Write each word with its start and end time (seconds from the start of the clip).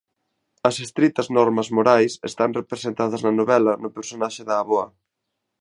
As 0.69 0.75
estritas 0.85 1.27
normas 1.37 1.67
morais 1.77 2.13
están 2.29 2.49
representadas 2.59 3.21
na 3.25 3.31
novela 3.39 3.73
no 3.83 3.89
personaxe 3.97 4.41
da 4.49 4.55
Avoa. 4.61 4.87